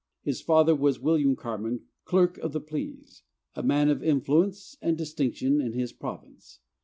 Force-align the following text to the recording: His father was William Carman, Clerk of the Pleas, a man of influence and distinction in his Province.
His 0.23 0.41
father 0.41 0.73
was 0.73 0.99
William 0.99 1.35
Carman, 1.35 1.81
Clerk 2.05 2.39
of 2.39 2.53
the 2.53 2.59
Pleas, 2.59 3.21
a 3.53 3.61
man 3.61 3.87
of 3.87 4.01
influence 4.01 4.75
and 4.81 4.97
distinction 4.97 5.61
in 5.61 5.73
his 5.73 5.93
Province. 5.93 6.59